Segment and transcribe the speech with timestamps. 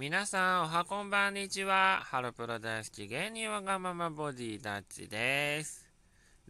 [0.00, 2.02] 皆さん、おはこんばんにちは。
[2.04, 5.88] ハロプロ大好き芸人わがままボディダッチです。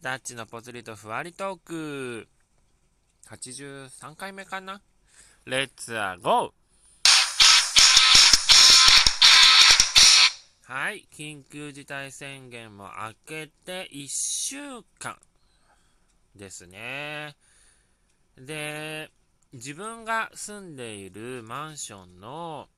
[0.02, 2.28] ダッチのぽつりとふわりトーク。
[3.26, 4.82] 83回目かな
[5.46, 6.50] レッツアゴー
[10.64, 14.56] はい、緊急事態宣言も明けて1週
[14.98, 15.16] 間
[16.36, 17.34] ですね。
[18.36, 19.10] で、
[19.54, 22.68] 自分が住んでいるマンションの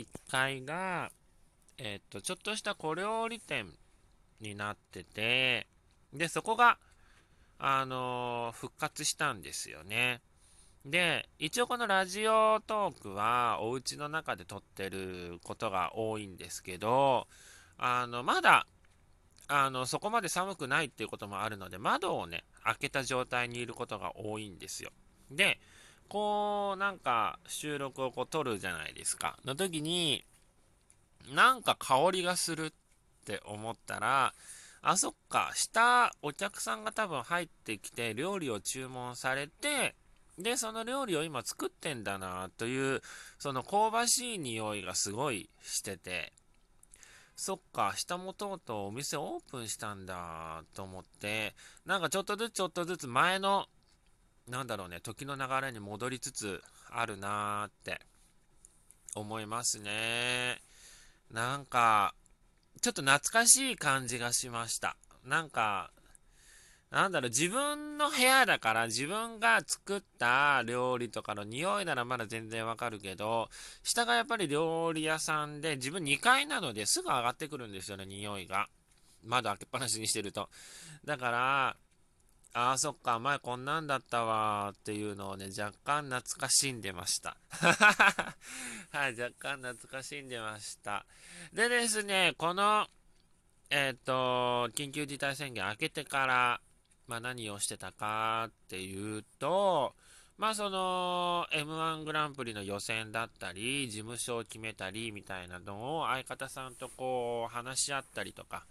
[0.00, 1.10] 1階が、
[1.78, 3.66] えっと、ちょっとした小料理店
[4.40, 5.66] になってて、
[6.12, 6.78] で、そこが、
[7.58, 10.20] あのー、復活したんですよね。
[10.84, 17.26] で、一応このラジオトークはお家の中で撮ってることが多いんですけど、
[17.76, 18.66] あの、まだ、
[19.48, 24.90] あの、そこまで寒くないっていうこともあるので、窓をね、開けた状態にいることが多いんですよ。
[25.30, 25.60] で、
[26.10, 29.38] こう、なんか収録をこう撮るじゃないですか。
[29.44, 30.24] の時に、
[31.32, 32.72] なんか香りがするっ
[33.24, 34.34] て思ったら、
[34.82, 39.94] あ、そっか、下、お客さんが多分入ってきて、料理を注文されて、
[40.36, 43.02] で、その料理を今作ってんだな、という、
[43.38, 46.32] その香ばしい匂いがすごいしてて、
[47.36, 51.54] そっか、下もとうとうお店オープンしたんだ、と思って、
[51.86, 53.68] なんかちょっとずつちょっとずつ前の
[54.50, 58.00] なんだろうね、時の流れに戻りつつあるなーって
[59.14, 60.60] 思いますね。
[61.30, 62.14] なんか、
[62.82, 64.96] ちょっと懐かしい感じがしました。
[65.24, 65.92] なんか、
[66.90, 73.48] なんだろう、自分の部屋だから自分が作った料理とかの匂いならまだ全然わかるけど、
[73.84, 78.68] 下がやっぱり料理屋さんで、自分2階なのですぐ上がってくるんですよね、匂いが。
[79.22, 80.48] 窓開けっぱなしにしてると。
[81.04, 81.76] だから、
[82.52, 87.36] ああ、そっか、前こんなんだったわっていうのをね、若干懐かしんでました。
[88.90, 91.06] はい、若干懐かしんでました。
[91.52, 92.88] でですね、この、
[93.70, 96.60] えっ、ー、と、緊急事態宣言明けてから、
[97.06, 99.94] まあ何をしてたかっていうと、
[100.36, 108.64] まあその M1 グランプリの予選だったり、事務所を決めたりみたいなのを相方さんとこう話し合ったりとか、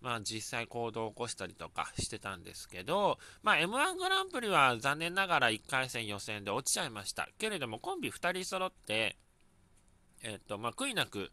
[0.00, 7.28] まあ実際行動を起こしたりとかしてたんですけど、まあ M1 グランプリは残念ながら1回戦予選で落ちちゃいました。
[7.38, 9.16] けれどもコンビ2人揃って、
[10.22, 11.30] えっ、と、まあ悔いなく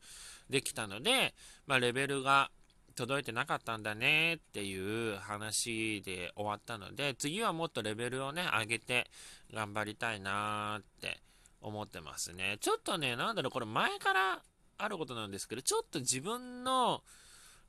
[0.49, 1.33] できたので、
[1.67, 2.51] まあレベルが
[2.95, 9.09] 届いてなかったんだねっていう話で終わったので、次はもっとレベルをね、上げて
[9.53, 11.19] 頑張りたいなーって
[11.61, 12.57] 思ってますね。
[12.61, 14.41] ちょっとね、なんだろう、これ前から
[14.77, 17.03] あることなんですけど、ちょっと自分の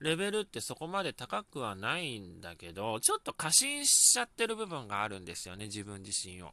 [0.00, 6.52] レベルってそこまで高くはないんだけど、ちょっと過信しちゃってる部分があるんですよね、自分自身を。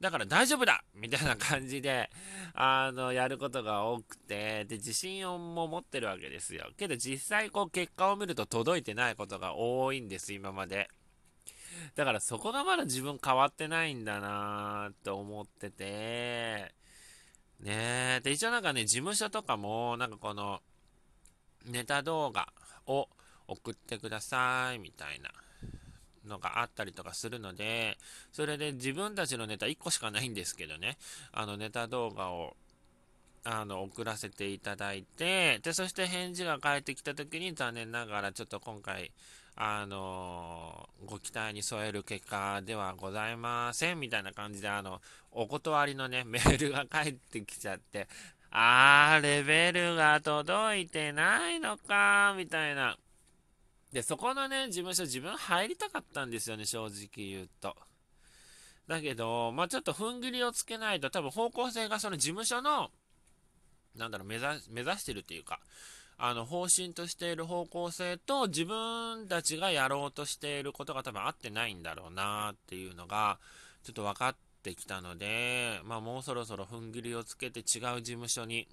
[0.00, 2.10] だから大丈夫だみたいな感じで、
[2.54, 6.70] あの、やることが多くて、で、自信をも持ってるわけですよ。
[6.76, 10.88] けど実際こう結果を見ると届いてないことが多いんです、今まで。
[11.94, 16.74] だからそこがまだ自分変わってないんだなーって思ってて、
[17.60, 18.20] ねえ。
[18.22, 20.60] で、一応なんかね、事務所とかも、なんかこの、
[21.66, 22.48] ネタ動画
[22.86, 23.08] を
[23.48, 25.30] 送ってくださいみたいな
[26.26, 27.96] のがあったりとかするので、
[28.32, 30.98] それで自分たちのネタ1個しかないんですけどね、
[31.32, 32.56] あのネタ動画を
[33.44, 39.12] あの送らせていただいて、で、そして返事が返ってきた時に残念ながらちょっと今回、
[39.58, 45.00] あのご期待に添える結果ではございませんみたいな感じで、あの、
[45.30, 48.08] お断りのね、メールが返ってきちゃって、
[48.50, 52.96] あー、レベルが届いてないのか、みたいな。
[53.92, 57.76] で、そこのね、事務所自分入りたかったんですよね、正直言うと。
[58.86, 62.90] だけど、まあちょっと踏ん切りをつけないと、多分方向性がその事務所の、
[63.96, 65.60] なんだろう、目指目指してるっていうか、
[66.18, 73.38] あの、方針としている方向性と自分たちがやろうとしていることが多分合ってないんだろうなっていうのが、
[73.82, 74.36] ちょっと分かっ
[74.66, 78.66] ってきたので、まあ、もうそろそろ踏ん切りをつけて違う事務所に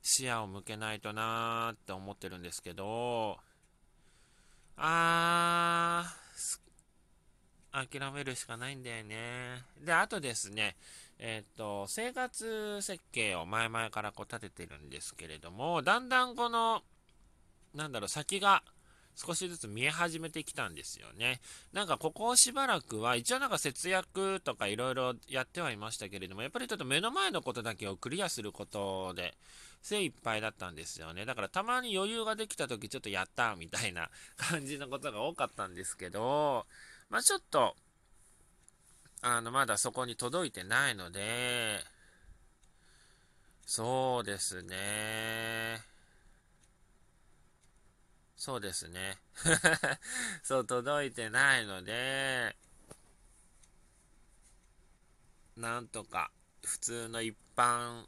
[0.00, 3.38] 視野を向けないとなーって思ってるんですけど、
[4.76, 9.64] あー、諦めるしかないんだよね。
[9.84, 10.76] で、あとですね、
[11.18, 16.82] えっ、と、生活設計を前々からこう立ててるんですけれども、だんだんこの、
[17.74, 18.62] なんだろう、先が
[19.14, 21.40] 少しずつ見え始めてきたんですよね。
[21.72, 29.34] なんかここをしばらくは、一応なんか節約とかいろいろやってはいましたけれども、やっぱりちょっと目の前のことだけをクリアすることで、
[29.82, 31.24] 精一杯だったんですよね。
[31.24, 36.66] だからたまに余裕ができた時ちょっとやったみたいな感じのことが多かったんですけど、
[37.10, 37.76] まあちょっと、
[39.20, 41.80] あの、まだそこに届いてないので、
[43.66, 45.91] そうですね。
[48.42, 49.18] そうですね。
[50.42, 52.56] そう、届いてないので、
[55.56, 56.32] なんとか
[56.64, 58.04] 普通の一般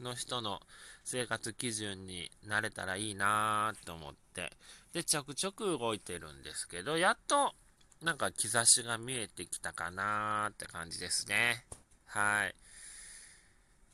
[0.00, 0.60] の人の
[1.04, 4.56] 生活基準になれたらいいなと思って、
[4.92, 7.54] で、着々動いてるんですけど、やっと
[8.02, 11.64] なんか兆しが見えてきたかなって感じですね。
[12.06, 12.56] はい。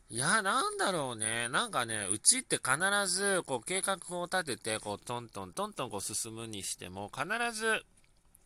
[0.08, 1.49] いや、なんだろうね。
[1.49, 2.76] なんかね、うちって必
[3.08, 7.85] ず、こう、計画を立てて、こう、トントン、トントン、こう、進むにしても、必ず、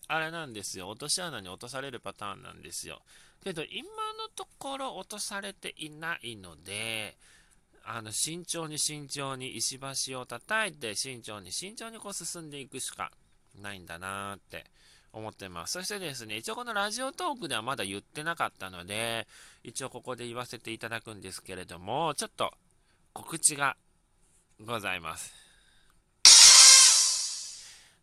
[0.08, 0.88] あれなんですよ。
[0.88, 3.02] 落とし穴に落とされるパターンなんですよ。
[3.44, 3.84] けど、今
[4.14, 7.18] のところ落とされていないので、
[7.84, 9.78] あの、慎重に慎重に石
[10.08, 13.12] 橋を叩いて、慎重に慎重にこう進んでいくしか
[13.60, 14.64] ないんだなーって
[15.12, 15.72] 思ってます。
[15.72, 19.26] そしてですね、一応このラジオトークではまだ言ってなかったので、
[19.64, 22.52] 一応ここで言わせていただくんですけれども、ちょっと
[23.12, 23.76] 告知が
[24.64, 25.32] ございます。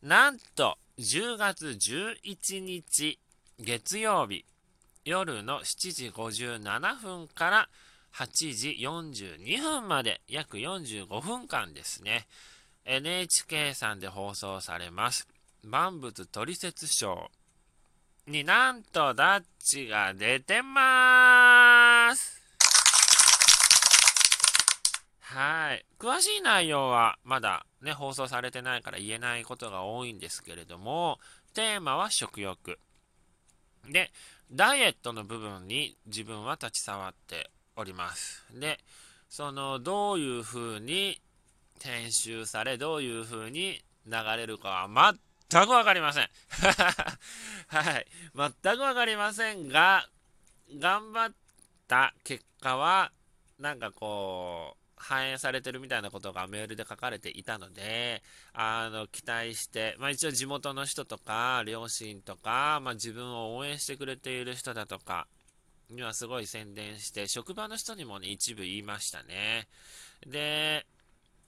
[0.02, 3.20] なんと、10月11日
[3.60, 4.46] 月曜日
[5.06, 7.70] 夜の7時57分から
[8.16, 12.28] 8時42分まで約45分間ですね。
[12.86, 15.28] NHK さんで放送されます。
[15.64, 17.30] 万物取説賞
[18.28, 22.42] になんとダッチが出てまーす。
[25.22, 25.86] はい。
[26.00, 31.20] 詳しい内容はまだね、放送されてないから言えないことが多いんですけれども、
[31.54, 32.80] テーマは食欲。
[33.90, 34.12] で、
[34.52, 38.46] ダイエットの部分に自分は立ち触っております。
[38.54, 38.80] で、
[39.30, 41.22] その、どういう風に
[41.84, 44.88] 編集され、どういう風に流れるかは
[45.50, 46.30] 全くわかりません。
[47.68, 48.08] はい。
[48.36, 50.08] 全くわかりませんが、
[50.78, 51.36] 頑張っ
[51.88, 53.12] た結果は、
[53.60, 65.28] なんかこう、反映されてるみたいなことがメールで書かれていたので、あの、期待して、まあ一応地元の人とか、両親とか、まあ自分を応援してくれている人だとか、
[65.90, 69.68] にはすごい宣伝して、職場の人にもね、一部言いましたね。
[70.26, 70.86] で、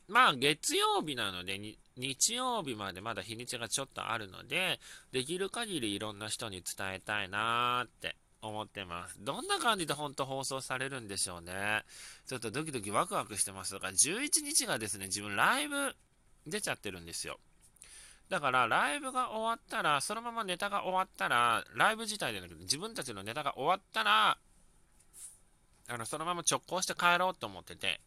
[0.07, 1.59] まあ月曜日なので、
[1.99, 4.79] 日曜日までまだ日にちがちょっとあるので、
[5.11, 9.17] できる限りいろんな人に伝えたいなーって思ってます。
[9.19, 11.83] どんな感じで本当放送されるんでしょうね。
[12.25, 13.73] ちょっとドキドキワクワクしてます。
[13.73, 15.93] だから11日がですね、自分ライブ
[16.47, 17.37] 出ちゃってるんですよ。
[18.29, 24.37] だからライブが終わったら、そのままネタが終わったら、ライブ自体でなくて自分たちのネタが終わったら、
[25.89, 27.99] あの、そのまま直行して帰ろうと思ってて、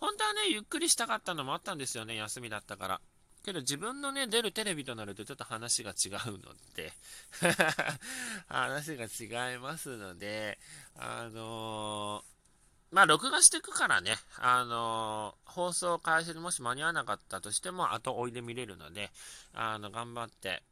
[0.00, 3.00] 本当はね、ゆっくりしたかったのもあったんですよね、休みだったから。
[3.44, 6.92] けど自分のね、出るテレビとなるとちょっと話が違うので
[8.48, 10.58] 話が違いますので、
[10.96, 19.10] あのー、まあ、録画していくからね、あのー、放送開始にもし間に合わなかったとしても、後追いで見れるので、
[19.52, 20.62] あの、頑張って、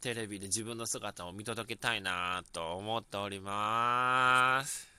[0.00, 4.96] テレビで自分の姿を見届けたいなと思っております。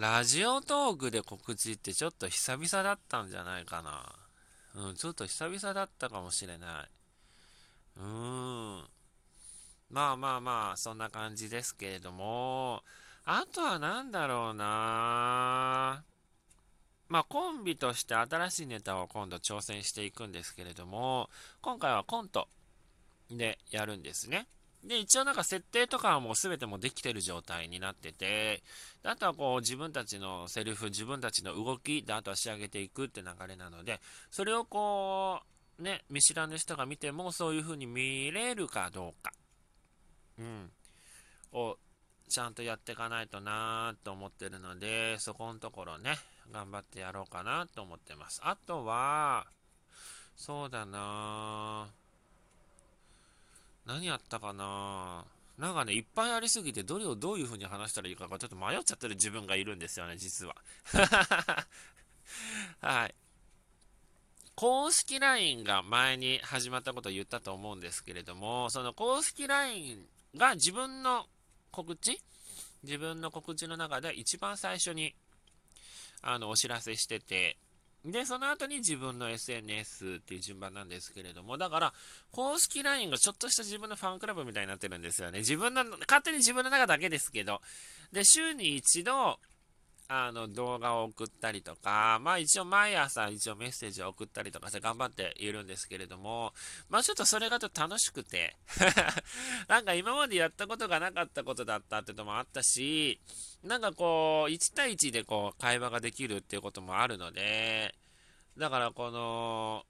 [0.00, 4.10] ラジオトークで告知ってちょっと久々だったんじゃないかな。
[4.88, 6.88] うん、ちょっと久々だったかもしれない。
[7.98, 8.84] うーん。
[9.90, 12.82] まあまあまあ、そんな感じですけれども、
[13.26, 16.02] あとは何だろうな
[17.10, 21.28] まあコンビとして新しいネタを今度挑戦していくんですけれども、
[21.60, 22.48] 今回はコント
[23.30, 24.46] でやるんですね。
[24.84, 28.62] で、一応なんか設定とかはもう全てもできてる状態になってて、
[29.02, 35.40] あとはこう自分たちのセリフ、自分たちの動きであとは仕上げていくって流れなので、それをこ
[35.78, 39.32] う、ね、見知らぬ人が見てもそういう風に見れるかどうか、
[40.38, 40.70] うん、
[41.52, 41.76] を
[42.28, 46.16] ちゃんとやっていかないとなーと思ってるので、そこのところね、
[46.52, 48.40] 頑張ってやろうかなと思ってます。
[48.42, 49.46] あとは、
[50.36, 51.99] そうだなー。
[53.86, 55.24] 何やったかな？
[55.58, 60.56] なんかね、いっぱいありすぎて、どれをどういう風に話したらいいかがちょっと迷っちゃってる自分がいるんですよね、実は。
[62.80, 63.14] はい。
[64.54, 70.06] 公式 LINE が前に始まったことを言ったと思うんですけれども、その公式 LINE
[70.36, 71.26] が自分の
[71.70, 72.18] 告知？
[72.82, 75.14] 自分の告知の中で一番最初に
[76.22, 77.58] あのお知らせしてて、
[78.04, 81.92] で、その後に自分の SNS っていう順番なんですけれども、だから、
[82.32, 85.40] 公式 LINE がちょっとした自分のファンクラブみたいになってるんですよね。
[85.40, 87.60] 自分の、勝手に自分の中だけですけど、
[88.12, 89.38] で、週に一度、
[90.12, 96.52] あの動画を送ったりとか、まあ一応毎朝一応メッセージを送ったりとかして頑張っているんですけれども、
[96.88, 98.56] まあちょっとそれがちょっと楽しくて
[99.68, 103.20] なんか今までやったことがなかったことだったってのもあったし、
[103.62, 107.94] なんかこう、1対1でこう会話ができるっていうこともあるので、
[108.58, 109.84] だからこの、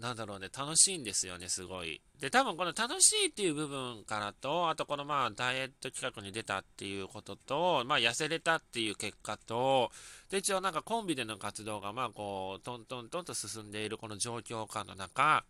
[0.00, 2.00] なんだろうね、楽しいんですよね、すごい。
[2.18, 9.90] で、多分この楽しいっていう部分からと、あとこのまあダイエット企画に出たっていうことと、まあ痩せれたっていう結果と、
[10.30, 15.44] で、一応なんかコンビでの活動がまあこう、トントントンと進んでいるこの状況下の中、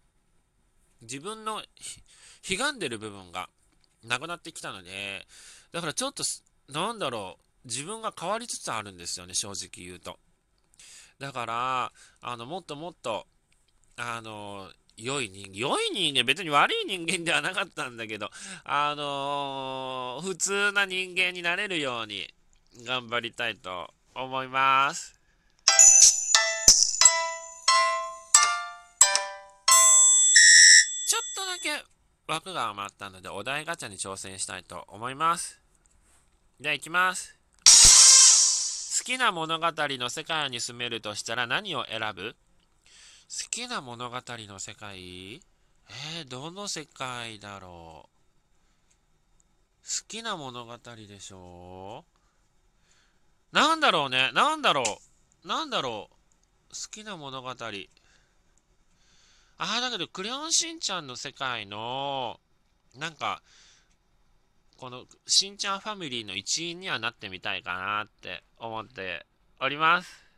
[1.03, 1.63] 自分の
[2.43, 3.49] ひ悲んでる部分が
[4.03, 5.29] なくなってきたので、
[5.71, 6.25] だからちょっと、
[6.73, 10.19] なんだろう、自分が変わりつつあるんですよね、正直言うと。
[11.21, 13.29] だから、あの、もっともっと、
[14.03, 18.31] あの、良い人間、良い人間、別に悪い人間ではなかったんだけど、
[18.65, 22.33] あのー、普通な人間になれるように
[22.87, 25.21] 頑張りたいと思います。
[31.07, 31.85] ちょっとだけ
[32.27, 35.61] 枠が余ったので、お題ガチャに挑戦したいと思います。
[36.59, 37.37] では行きます。
[38.99, 42.35] 好きな物語の世界に住めるとしたら何を選ぶ？
[43.33, 45.37] 好きな物語の世界？
[45.37, 48.09] えー、どの世界だろう？
[49.85, 52.05] 好きな物語でしょ
[53.53, 54.33] なんだろうね？
[54.35, 54.83] なんだろ
[55.45, 55.49] う？
[55.49, 56.15] なんだろう？
[56.71, 57.49] 好きな物語。
[57.51, 57.55] あ
[59.59, 62.41] あ、だけど、クレヨンしんちゃんの世界の、
[62.99, 63.43] なんか、
[64.77, 69.25] このしんちゃんファミリーの一員にはなってみたいかなって思って
[69.61, 70.30] おります。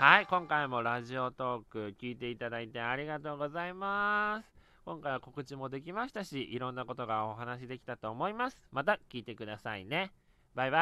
[0.00, 4.50] はい、今回もラジオトーク聞いていただいてありがとうございます。
[4.86, 8.62] 今回は告知もできましたし、いろんなことがお話できたと思います。
[8.72, 10.10] また聞いてくださいね。
[10.54, 10.78] バイバイ。